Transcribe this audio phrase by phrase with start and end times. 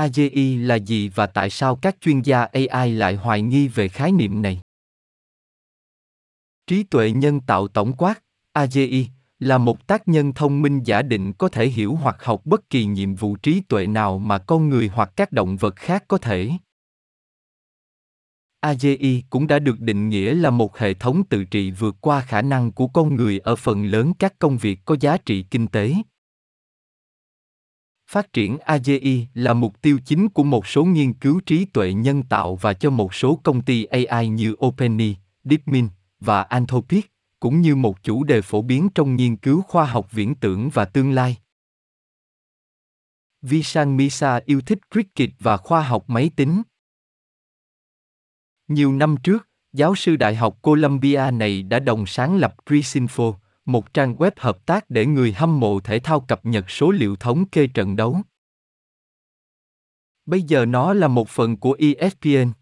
[0.00, 4.12] AGI là gì và tại sao các chuyên gia AI lại hoài nghi về khái
[4.12, 4.60] niệm này?
[6.66, 9.08] Trí tuệ nhân tạo tổng quát, AGI,
[9.38, 12.84] là một tác nhân thông minh giả định có thể hiểu hoặc học bất kỳ
[12.84, 16.50] nhiệm vụ trí tuệ nào mà con người hoặc các động vật khác có thể.
[18.60, 22.42] AGI cũng đã được định nghĩa là một hệ thống tự trị vượt qua khả
[22.42, 25.94] năng của con người ở phần lớn các công việc có giá trị kinh tế.
[28.10, 32.22] Phát triển AGI là mục tiêu chính của một số nghiên cứu trí tuệ nhân
[32.22, 37.76] tạo và cho một số công ty AI như OpenAI, DeepMind và Anthropic, cũng như
[37.76, 41.36] một chủ đề phổ biến trong nghiên cứu khoa học viễn tưởng và tương lai.
[43.42, 46.62] Vishan Misa yêu thích cricket và khoa học máy tính.
[48.68, 53.34] Nhiều năm trước, giáo sư Đại học Columbia này đã đồng sáng lập Cricinfo,
[53.72, 57.16] một trang web hợp tác để người hâm mộ thể thao cập nhật số liệu
[57.16, 58.20] thống kê trận đấu.
[60.26, 62.52] Bây giờ nó là một phần của ESPN.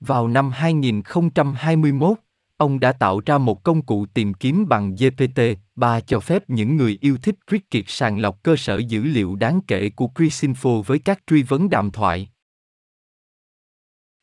[0.00, 2.18] Vào năm 2021,
[2.56, 6.98] ông đã tạo ra một công cụ tìm kiếm bằng GPT-3 cho phép những người
[7.00, 11.22] yêu thích cricket sàng lọc cơ sở dữ liệu đáng kể của Crisinfo với các
[11.26, 12.30] truy vấn đàm thoại.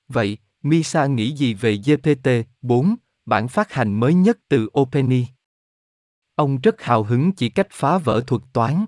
[0.08, 2.96] Vậy, Misa nghĩ gì về GPT-4,
[3.28, 5.28] bản phát hành mới nhất từ OpenAI?
[6.36, 8.86] Ông rất hào hứng chỉ cách phá vỡ thuật toán.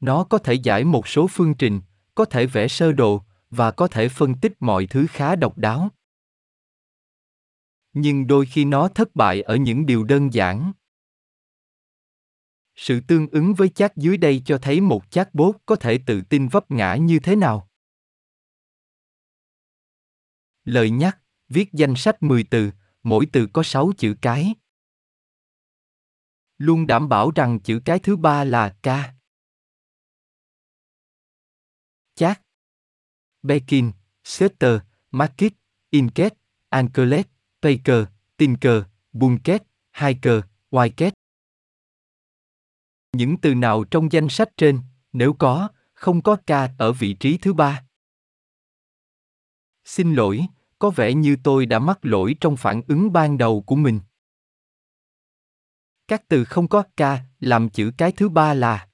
[0.00, 1.80] Nó có thể giải một số phương trình,
[2.14, 5.88] có thể vẽ sơ đồ, và có thể phân tích mọi thứ khá độc đáo.
[7.92, 10.72] Nhưng đôi khi nó thất bại ở những điều đơn giản.
[12.76, 16.48] Sự tương ứng với chat dưới đây cho thấy một chatbot có thể tự tin
[16.48, 17.70] vấp ngã như thế nào.
[20.64, 21.18] Lời nhắc,
[21.54, 22.70] viết danh sách 10 từ,
[23.02, 24.54] mỗi từ có 6 chữ cái.
[26.58, 28.88] Luôn đảm bảo rằng chữ cái thứ ba là K.
[32.14, 32.42] chát,
[33.42, 33.92] Bekin,
[34.24, 35.52] Setter, Market,
[35.90, 36.34] Inket,
[36.68, 37.26] Anklet,
[37.62, 38.06] Baker,
[38.36, 38.82] Tinker,
[39.12, 39.62] Bunket,
[40.00, 41.10] Hiker, Whiteket.
[43.12, 44.80] Những từ nào trong danh sách trên,
[45.12, 47.84] nếu có, không có K ở vị trí thứ ba?
[49.84, 50.46] Xin lỗi,
[50.84, 54.00] có vẻ như tôi đã mắc lỗi trong phản ứng ban đầu của mình.
[56.08, 57.00] Các từ không có K
[57.40, 58.88] làm chữ cái thứ ba là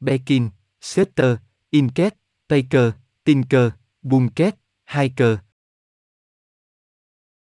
[0.00, 1.38] Bekin, Setter,
[1.70, 2.14] Inket,
[2.48, 2.92] Taker,
[3.24, 4.54] Tinker, Bunket,
[4.94, 5.38] Hiker.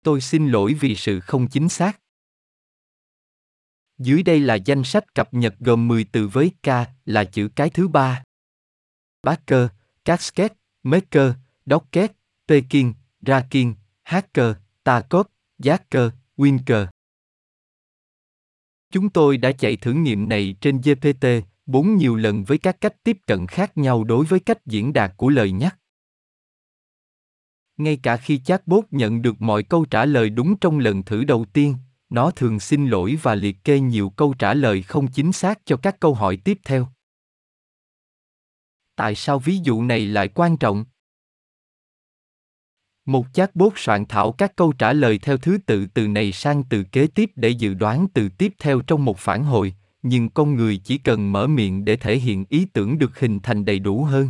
[0.04, 2.02] Tôi xin lỗi vì sự không chính xác.
[3.98, 6.68] Dưới đây là danh sách cập nhật gồm 10 từ với K
[7.06, 8.24] là chữ cái thứ ba.
[9.24, 9.68] Backer,
[10.06, 10.54] Casket,
[10.84, 11.32] Maker,
[11.66, 12.12] Docket,
[12.48, 12.94] Peking,
[13.28, 13.74] Rakin,
[14.04, 15.28] Hacker, Takot,
[15.60, 16.88] Jacker, Winker.
[18.92, 23.18] Chúng tôi đã chạy thử nghiệm này trên GPT-4 nhiều lần với các cách tiếp
[23.26, 25.80] cận khác nhau đối với cách diễn đạt của lời nhắc.
[27.78, 31.46] Ngay cả khi chatbot nhận được mọi câu trả lời đúng trong lần thử đầu
[31.54, 31.76] tiên,
[32.10, 35.78] nó thường xin lỗi và liệt kê nhiều câu trả lời không chính xác cho
[35.78, 36.88] các câu hỏi tiếp theo.
[38.96, 40.86] Tại sao ví dụ này lại quan trọng?
[43.08, 46.84] Một chatbot soạn thảo các câu trả lời theo thứ tự từ này sang từ
[46.84, 50.78] kế tiếp để dự đoán từ tiếp theo trong một phản hồi, nhưng con người
[50.78, 54.30] chỉ cần mở miệng để thể hiện ý tưởng được hình thành đầy đủ hơn.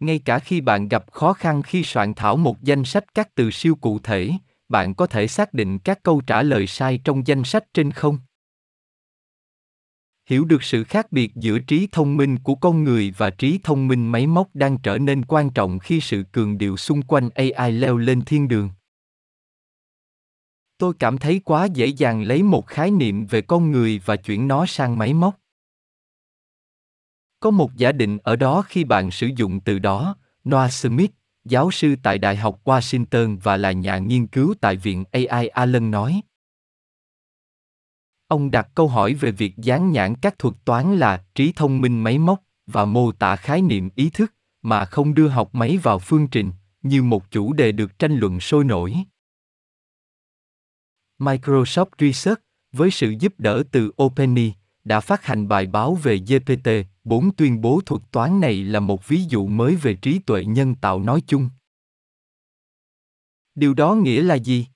[0.00, 3.50] Ngay cả khi bạn gặp khó khăn khi soạn thảo một danh sách các từ
[3.50, 4.30] siêu cụ thể,
[4.68, 8.18] bạn có thể xác định các câu trả lời sai trong danh sách trên không?
[10.28, 13.88] Hiểu được sự khác biệt giữa trí thông minh của con người và trí thông
[13.88, 17.72] minh máy móc đang trở nên quan trọng khi sự cường điệu xung quanh ai
[17.72, 18.70] leo lên thiên đường.
[20.78, 24.48] Tôi cảm thấy quá dễ dàng lấy một khái niệm về con người và chuyển
[24.48, 25.40] nó sang máy móc.
[27.40, 31.10] Có một giả định ở đó khi bạn sử dụng từ đó, noah smith,
[31.44, 35.90] giáo sư tại đại học washington và là nhà nghiên cứu tại viện ai allen
[35.90, 36.20] nói
[38.28, 42.04] Ông đặt câu hỏi về việc dán nhãn các thuật toán là trí thông minh
[42.04, 45.98] máy móc và mô tả khái niệm ý thức mà không đưa học máy vào
[45.98, 48.94] phương trình như một chủ đề được tranh luận sôi nổi.
[51.18, 52.40] Microsoft Research,
[52.72, 54.54] với sự giúp đỡ từ OpenAI,
[54.84, 59.24] đã phát hành bài báo về GPT-4 tuyên bố thuật toán này là một ví
[59.28, 61.48] dụ mới về trí tuệ nhân tạo nói chung.
[63.54, 64.66] Điều đó nghĩa là gì?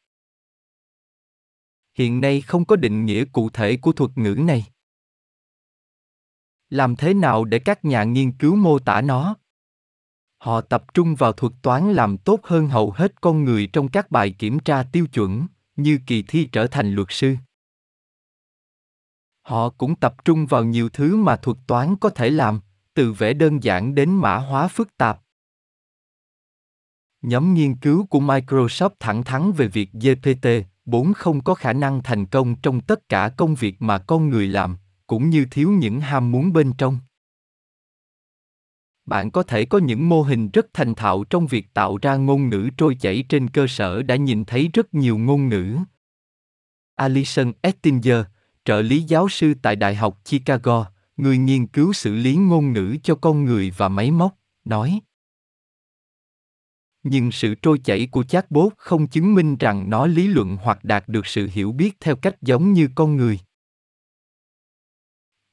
[1.95, 4.65] Hiện nay không có định nghĩa cụ thể của thuật ngữ này
[6.71, 9.37] làm thế nào để các nhà nghiên cứu mô tả nó
[10.39, 14.11] họ tập trung vào thuật toán làm tốt hơn hầu hết con người trong các
[14.11, 15.47] bài kiểm tra tiêu chuẩn
[15.77, 17.35] như kỳ thi trở thành luật sư
[19.43, 22.61] Họ cũng tập trung vào nhiều thứ mà thuật toán có thể làm,
[22.95, 25.23] từ vẽ đơn giản đến mã hóa phức tạp.
[27.23, 32.03] Nhóm nghiên cứu của Microsoft thẳng thắn về việc GPT bốn không có khả năng
[32.03, 34.77] thành công trong tất cả công việc mà con người làm,
[35.07, 36.99] cũng như thiếu những ham muốn bên trong.
[39.07, 42.49] Bạn có thể có những mô hình rất thành thạo trong việc tạo ra ngôn
[42.49, 45.77] ngữ trôi chảy trên cơ sở đã nhìn thấy rất nhiều ngôn ngữ.
[46.95, 48.25] Alison Ettinger,
[48.65, 50.87] trợ lý giáo sư tại Đại học Chicago,
[51.17, 55.01] người nghiên cứu xử lý ngôn ngữ cho con người và máy móc, nói.
[57.03, 61.09] Nhưng sự trôi chảy của chatbot không chứng minh rằng nó lý luận hoặc đạt
[61.09, 63.39] được sự hiểu biết theo cách giống như con người.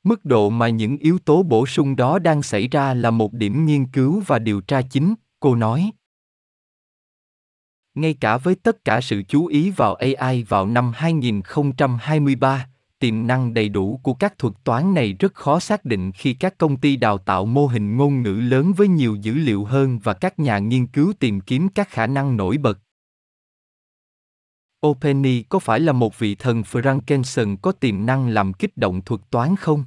[0.03, 3.65] Mức độ mà những yếu tố bổ sung đó đang xảy ra là một điểm
[3.65, 5.91] nghiên cứu và điều tra chính, cô nói.
[7.93, 12.67] Ngay cả với tất cả sự chú ý vào AI vào năm 2023,
[12.99, 16.57] tiềm năng đầy đủ của các thuật toán này rất khó xác định khi các
[16.57, 20.13] công ty đào tạo mô hình ngôn ngữ lớn với nhiều dữ liệu hơn và
[20.13, 22.79] các nhà nghiên cứu tìm kiếm các khả năng nổi bật.
[24.87, 29.21] OpenAI có phải là một vị thần Frankenstein có tiềm năng làm kích động thuật
[29.29, 29.85] toán không?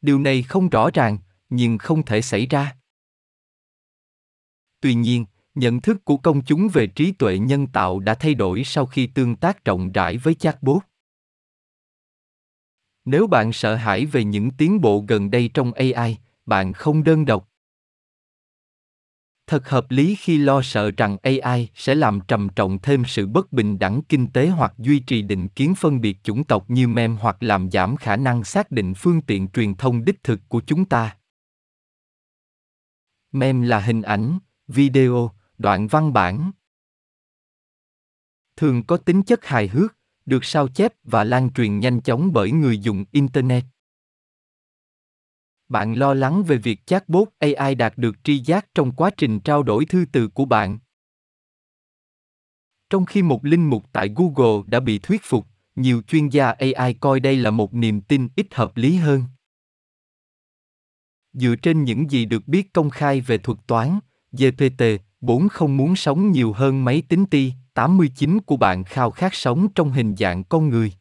[0.00, 1.18] Điều này không rõ ràng,
[1.48, 2.76] nhưng không thể xảy ra.
[4.80, 5.24] Tuy nhiên,
[5.54, 9.06] nhận thức của công chúng về trí tuệ nhân tạo đã thay đổi sau khi
[9.06, 10.89] tương tác rộng rãi với chatbot.
[13.10, 17.24] Nếu bạn sợ hãi về những tiến bộ gần đây trong AI, bạn không đơn
[17.24, 17.48] độc.
[19.46, 23.52] Thật hợp lý khi lo sợ rằng AI sẽ làm trầm trọng thêm sự bất
[23.52, 27.16] bình đẳng kinh tế hoặc duy trì định kiến phân biệt chủng tộc như mem
[27.16, 30.84] hoặc làm giảm khả năng xác định phương tiện truyền thông đích thực của chúng
[30.84, 31.16] ta.
[33.32, 36.50] Mem là hình ảnh, video, đoạn văn bản.
[38.56, 39.99] Thường có tính chất hài hước,
[40.30, 43.64] được sao chép và lan truyền nhanh chóng bởi người dùng internet.
[45.68, 49.62] Bạn lo lắng về việc chatbot ai đạt được tri giác trong quá trình trao
[49.62, 50.78] đổi thư từ của bạn.
[52.90, 55.46] Trong khi một linh mục tại google đã bị thuyết phục,
[55.76, 59.24] nhiều chuyên gia ai coi đây là một niềm tin ít hợp lý hơn.
[61.32, 63.98] Dựa trên những gì được biết công khai về thuật toán
[64.32, 64.82] gpt
[65.20, 69.68] 4 không muốn sống nhiều hơn máy tính ti 89 của bạn khao khát sống
[69.74, 70.92] trong hình dạng con người?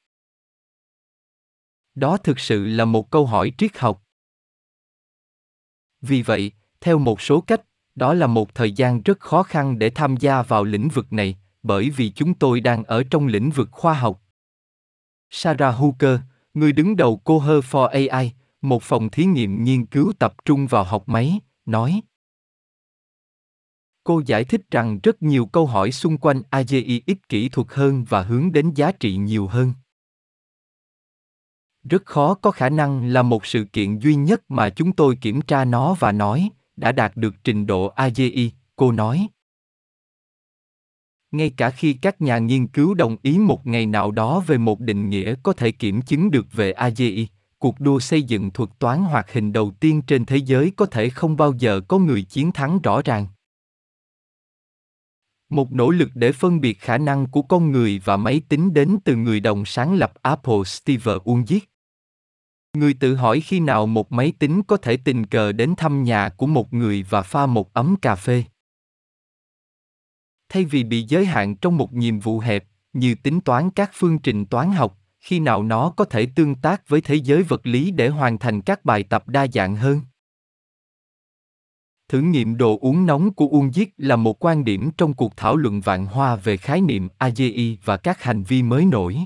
[1.95, 4.04] Đó thực sự là một câu hỏi triết học.
[6.01, 6.51] Vì vậy,
[6.81, 7.62] theo một số cách,
[7.95, 11.38] đó là một thời gian rất khó khăn để tham gia vào lĩnh vực này,
[11.63, 14.22] bởi vì chúng tôi đang ở trong lĩnh vực khoa học.
[15.30, 16.19] Sarah Hooker,
[16.54, 18.31] người đứng đầu Coher for AI,
[18.62, 22.01] một phòng thí nghiệm nghiên cứu tập trung vào học máy, nói
[24.10, 28.06] Cô giải thích rằng rất nhiều câu hỏi xung quanh AGI ít kỹ thuật hơn
[28.10, 29.74] và hướng đến giá trị nhiều hơn.
[31.84, 35.42] Rất khó có khả năng là một sự kiện duy nhất mà chúng tôi kiểm
[35.42, 39.28] tra nó và nói, đã đạt được trình độ AGI, cô nói.
[41.32, 44.80] Ngay cả khi các nhà nghiên cứu đồng ý một ngày nào đó về một
[44.80, 47.28] định nghĩa có thể kiểm chứng được về AGI,
[47.60, 51.10] cuộc đua xây dựng thuật toán hoạt hình đầu tiên trên thế giới có thể
[51.10, 53.28] không bao giờ có người chiến thắng rõ ràng.
[55.50, 58.98] Một nỗ lực để phân biệt khả năng của con người và máy tính đến
[59.06, 61.60] từ người đồng sáng lập Apple Steve Wozniak.
[62.78, 66.29] Người tự hỏi khi nào một máy tính có thể tình cờ đến thăm nhà
[66.29, 68.44] của một người và pha một ấm cà phê.
[70.50, 74.20] Thay vì bị giới hạn trong một nhiệm vụ hẹp, như tính toán các phương
[74.20, 77.91] trình toán học, khi nào nó có thể tương tác với thế giới vật lý
[77.91, 80.01] để hoàn thành các bài tập đa dạng hơn.
[82.10, 85.56] Thử nghiệm đồ uống nóng của Uông Diết là một quan điểm trong cuộc thảo
[85.56, 89.18] luận vạn hoa về khái niệm AGI và các hành vi mới nổi.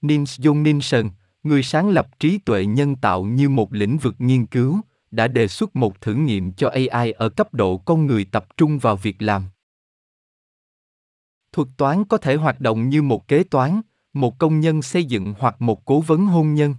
[0.00, 1.10] Nils Jon
[1.42, 5.48] người sáng lập trí tuệ nhân tạo như một lĩnh vực nghiên cứu, đã đề
[5.48, 9.22] xuất một thử nghiệm cho AI ở cấp độ con người tập trung vào việc
[9.22, 9.44] làm.
[11.52, 13.80] Thuật toán có thể hoạt động như một kế toán,
[14.12, 16.74] một công nhân xây dựng hoặc một cố vấn hôn nhân.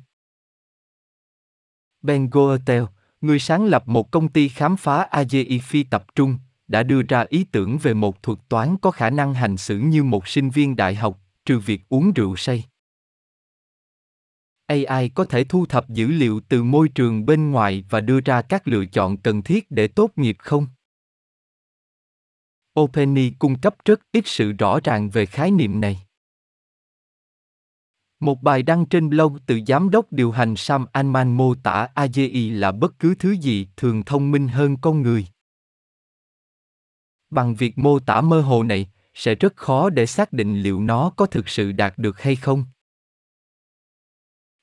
[2.02, 2.84] Ben Goertel,
[3.22, 7.26] người sáng lập một công ty khám phá AGI phi tập trung, đã đưa ra
[7.30, 10.76] ý tưởng về một thuật toán có khả năng hành xử như một sinh viên
[10.76, 12.66] đại học, trừ việc uống rượu say.
[14.66, 18.42] AI có thể thu thập dữ liệu từ môi trường bên ngoài và đưa ra
[18.42, 20.68] các lựa chọn cần thiết để tốt nghiệp không?
[22.80, 26.09] OpenAI cung cấp rất ít sự rõ ràng về khái niệm này.
[28.20, 32.50] Một bài đăng trên blog từ giám đốc điều hành Sam Altman mô tả AGI
[32.50, 35.28] là bất cứ thứ gì thường thông minh hơn con người.
[37.30, 41.10] Bằng việc mô tả mơ hồ này, sẽ rất khó để xác định liệu nó
[41.10, 42.66] có thực sự đạt được hay không.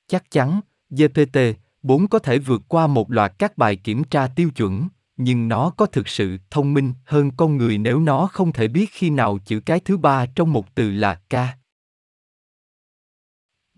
[0.07, 0.59] Chắc chắn,
[0.89, 4.87] GPT-4 có thể vượt qua một loạt các bài kiểm tra tiêu chuẩn,
[5.17, 8.89] nhưng nó có thực sự thông minh hơn con người nếu nó không thể biết
[8.91, 11.33] khi nào chữ cái thứ ba trong một từ là k.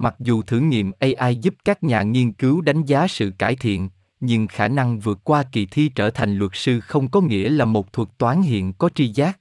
[0.01, 3.89] Mặc dù thử nghiệm AI giúp các nhà nghiên cứu đánh giá sự cải thiện,
[4.19, 7.65] nhưng khả năng vượt qua kỳ thi trở thành luật sư không có nghĩa là
[7.65, 9.39] một thuật toán hiện có tri giác.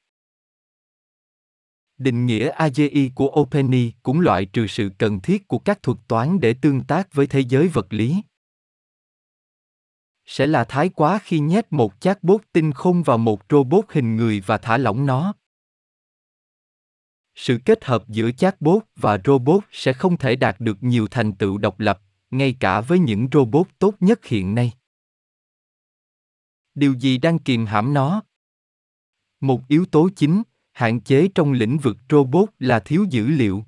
[1.99, 6.41] Định nghĩa AGI của OpenAI cũng loại trừ sự cần thiết của các thuật toán
[6.41, 8.23] để tương tác với thế giới vật lý.
[10.27, 14.43] Sẽ là thái quá khi nhét một chatbot tinh khôn vào một robot hình người
[14.47, 15.35] và thả lỏng nó.
[17.41, 21.59] Sự kết hợp giữa chatbot và robot sẽ không thể đạt được nhiều thành tựu
[21.59, 24.73] độc lập, ngay cả với những robot tốt nhất hiện nay.
[26.75, 28.23] Điều gì đang kìm hãm nó?
[29.41, 30.43] Một yếu tố chính,
[30.73, 33.65] hạn chế trong lĩnh vực robot là thiếu dữ liệu.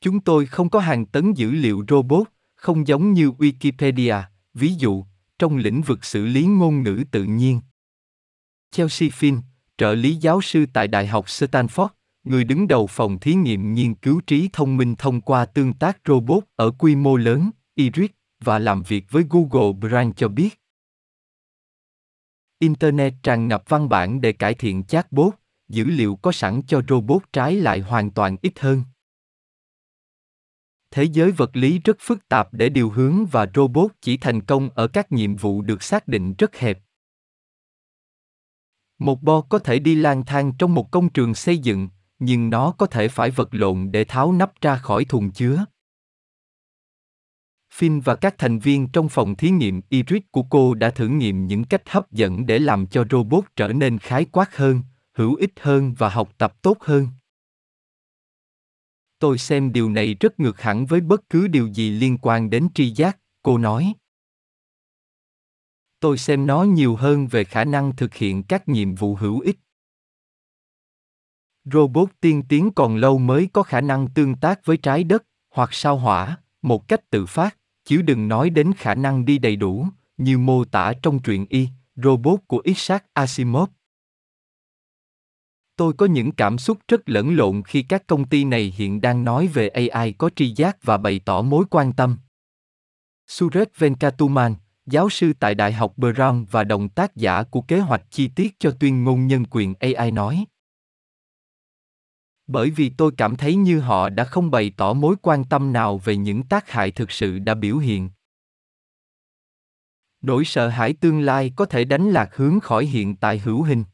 [0.00, 4.22] Chúng tôi không có hàng tấn dữ liệu robot, không giống như Wikipedia,
[4.54, 5.04] ví dụ,
[5.38, 7.60] trong lĩnh vực xử lý ngôn ngữ tự nhiên.
[8.70, 9.40] Chelsea Finn,
[9.82, 11.88] trợ lý giáo sư tại Đại học Stanford,
[12.24, 15.98] người đứng đầu phòng thí nghiệm nghiên cứu trí thông minh thông qua tương tác
[16.06, 18.10] robot ở quy mô lớn, IRIS,
[18.44, 20.60] và làm việc với Google Brand cho biết.
[22.58, 25.34] Internet tràn ngập văn bản để cải thiện chatbot,
[25.68, 28.82] dữ liệu có sẵn cho robot trái lại hoàn toàn ít hơn.
[30.90, 34.70] Thế giới vật lý rất phức tạp để điều hướng và robot chỉ thành công
[34.70, 36.78] ở các nhiệm vụ được xác định rất hẹp.
[39.02, 42.72] Một bo có thể đi lang thang trong một công trường xây dựng, nhưng nó
[42.78, 45.64] có thể phải vật lộn để tháo nắp ra khỏi thùng chứa.
[47.78, 51.46] Finn và các thành viên trong phòng thí nghiệm Iris của cô đã thử nghiệm
[51.46, 54.82] những cách hấp dẫn để làm cho robot trở nên khái quát hơn,
[55.12, 57.08] hữu ích hơn và học tập tốt hơn.
[59.18, 62.68] Tôi xem điều này rất ngược hẳn với bất cứ điều gì liên quan đến
[62.74, 63.94] tri giác, cô nói.
[66.02, 69.58] Tôi xem nó nhiều hơn về khả năng thực hiện các nhiệm vụ hữu ích.
[71.64, 75.72] Robot tiên tiến còn lâu mới có khả năng tương tác với trái đất hoặc
[75.72, 79.86] sao hỏa một cách tự phát chứ đừng nói đến khả năng đi đầy đủ,
[80.16, 83.68] như mô tả trong truyện y, robot của Isaac Asimov.
[85.76, 89.24] Tôi có những cảm xúc rất lẫn lộn khi các công ty này hiện đang
[89.24, 92.18] nói về AI có tri giác và bày tỏ mối quan tâm.
[93.26, 94.54] Suresh Venkatuman,
[94.86, 98.56] giáo sư tại Đại học Brown và đồng tác giả của kế hoạch chi tiết
[98.58, 100.44] cho tuyên ngôn nhân quyền AI nói.
[102.46, 105.98] Bởi vì tôi cảm thấy như họ đã không bày tỏ mối quan tâm nào
[105.98, 108.10] về những tác hại thực sự đã biểu hiện.
[110.20, 113.84] Nỗi sợ hãi tương lai có thể đánh lạc hướng khỏi hiện tại hữu hình.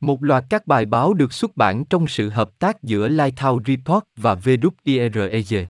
[0.00, 4.04] Một loạt các bài báo được xuất bản trong sự hợp tác giữa Lighthouse Report
[4.16, 5.66] và WIREG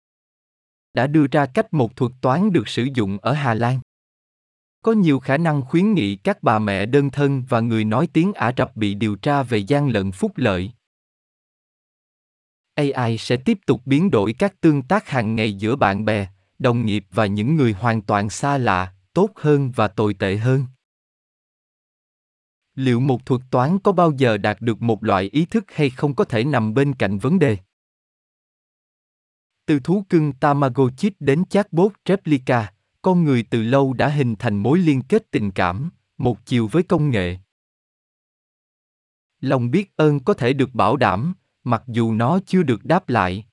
[0.94, 3.80] đã đưa ra cách một thuật toán được sử dụng ở Hà Lan.
[4.82, 8.32] Có nhiều khả năng khuyến nghị các bà mẹ đơn thân và người nói tiếng
[8.32, 10.72] Ả Rập bị điều tra về gian lận phúc lợi.
[12.75, 16.26] AI sẽ tiếp tục biến đổi các tương tác hàng ngày giữa bạn bè,
[16.58, 20.64] đồng nghiệp và những người hoàn toàn xa lạ, tốt hơn và tồi tệ hơn.
[22.75, 26.14] Liệu một thuật toán có bao giờ đạt được một loại ý thức hay không
[26.14, 27.56] có thể nằm bên cạnh vấn đề?
[29.66, 34.78] Từ thú cưng Tamagotchi đến chatbot Replica, con người từ lâu đã hình thành mối
[34.78, 37.37] liên kết tình cảm, một chiều với công nghệ.
[39.40, 43.47] Lòng biết ơn có thể được bảo đảm, mặc dù nó chưa được đáp lại.